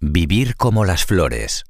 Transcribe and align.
Vivir 0.00 0.54
como 0.54 0.84
las 0.84 1.04
flores. 1.04 1.64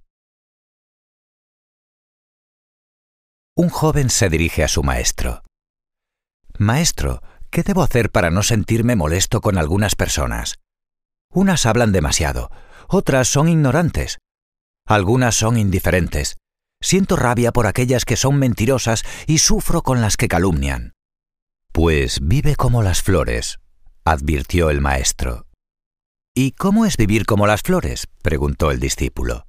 Un 3.56 3.70
joven 3.70 4.11
se 4.11 4.29
dirige 4.29 4.62
a 4.62 4.69
su 4.69 4.82
maestro. 4.82 5.45
Maestro, 6.59 7.22
¿qué 7.49 7.62
debo 7.62 7.83
hacer 7.83 8.11
para 8.11 8.30
no 8.30 8.43
sentirme 8.43 8.96
molesto 8.96 9.41
con 9.41 9.56
algunas 9.56 9.95
personas? 9.96 10.56
Unas 11.33 11.64
hablan 11.64 11.91
demasiado, 11.91 12.51
otras 12.87 13.28
son 13.28 13.49
ignorantes, 13.49 14.19
algunas 14.87 15.35
son 15.35 15.56
indiferentes. 15.56 16.37
Siento 16.83 17.17
rabia 17.17 17.51
por 17.51 17.67
aquellas 17.67 18.05
que 18.05 18.17
son 18.17 18.39
mentirosas 18.39 19.05
y 19.27 19.39
sufro 19.39 19.81
con 19.81 20.03
las 20.03 20.19
que 20.19 20.29
calumnian. 20.29 20.93
Pues 21.73 22.19
vive 22.21 22.57
como 22.57 22.83
las 22.83 23.01
flores, 23.01 23.59
advirtió 24.05 24.69
el 24.69 24.83
maestro. 24.83 25.48
¿Y 26.41 26.52
cómo 26.52 26.86
es 26.86 26.96
vivir 26.96 27.27
como 27.27 27.48
las 27.48 27.62
flores? 27.62 28.07
preguntó 28.23 28.70
el 28.70 28.79
discípulo. 28.79 29.48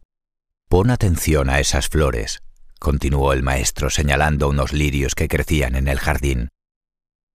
Pon 0.69 0.89
atención 0.89 1.47
a 1.47 1.59
esas 1.59 1.87
flores, 1.87 2.41
continuó 2.79 3.31
el 3.31 3.43
maestro 3.43 3.91
señalando 3.91 4.49
unos 4.49 4.73
lirios 4.73 5.13
que 5.13 5.27
crecían 5.27 5.75
en 5.75 5.87
el 5.87 5.99
jardín. 5.99 6.49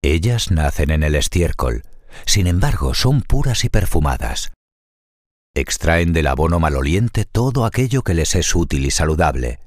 Ellas 0.02 0.50
nacen 0.50 0.90
en 0.90 1.04
el 1.04 1.14
estiércol, 1.14 1.84
sin 2.26 2.48
embargo 2.48 2.95
son 2.95 3.22
puras 3.22 3.64
y 3.64 3.68
perfumadas. 3.68 4.52
Extraen 5.54 6.12
del 6.12 6.26
abono 6.26 6.59
maloliente 6.59 7.24
todo 7.24 7.64
aquello 7.64 8.02
que 8.02 8.14
les 8.14 8.34
es 8.34 8.52
útil 8.56 8.84
y 8.84 8.90
saludable, 8.90 9.60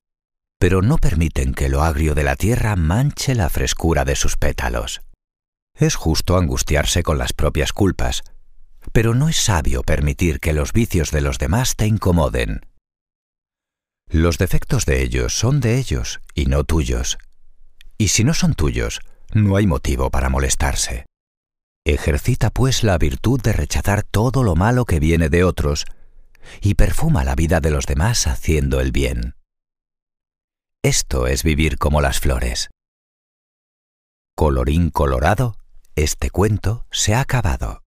pero 0.60 0.82
no 0.82 0.98
permiten 0.98 1.54
que 1.54 1.70
lo 1.70 1.82
agrio 1.82 2.14
de 2.14 2.26
la 2.26 2.36
tierra 2.36 2.76
manche 2.76 3.36
la 3.36 3.48
frescura 3.48 4.04
de 4.04 4.18
sus 4.18 4.36
pétalos. 4.36 5.00
Es 5.76 5.96
justo 5.96 6.36
angustiarse 6.36 7.04
con 7.04 7.18
las 7.18 7.32
propias 7.32 7.72
culpas, 7.72 8.26
pero 8.92 9.14
no 9.14 9.30
es 9.30 9.38
sabio 9.38 9.84
permitir 9.84 10.40
que 10.40 10.54
los 10.54 10.74
vicios 10.74 11.12
de 11.12 11.22
los 11.22 11.40
demás 11.40 11.76
te 11.76 11.88
incomoden. 11.88 12.66
Los 14.10 14.38
defectos 14.38 14.86
de 14.86 15.02
ellos 15.02 15.38
son 15.38 15.60
de 15.60 15.78
ellos 15.78 16.22
y 16.34 16.46
no 16.46 16.64
tuyos. 16.64 17.18
Y 17.98 18.10
si 18.10 18.24
no 18.24 18.34
son 18.34 18.54
tuyos, 18.54 19.02
no 19.34 19.58
hay 19.58 19.68
motivo 19.68 20.10
para 20.10 20.30
molestarse. 20.30 21.06
Ejercita 21.86 22.50
pues 22.50 22.84
la 22.84 22.98
virtud 22.98 23.42
de 23.42 23.54
rechazar 23.54 24.04
todo 24.04 24.44
lo 24.44 24.56
malo 24.56 24.86
que 24.86 25.00
viene 25.00 25.30
de 25.30 25.44
otros 25.44 25.86
y 26.62 26.76
perfuma 26.76 27.24
la 27.24 27.36
vida 27.36 27.60
de 27.60 27.72
los 27.72 27.86
demás 27.86 28.28
haciendo 28.28 28.80
el 28.80 28.92
bien. 28.92 29.36
Esto 30.84 31.28
es 31.28 31.44
vivir 31.44 31.78
como 31.78 32.02
las 32.02 32.20
flores. 32.20 32.70
Colorín 34.36 34.90
colorado, 34.90 35.58
este 35.96 36.30
cuento 36.30 36.86
se 36.92 37.16
ha 37.16 37.22
acabado. 37.22 37.82